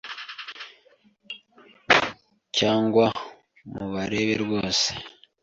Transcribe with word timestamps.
Cyangwa 2.57 3.05
mubarebe 3.71 4.33
rwose 4.43 4.89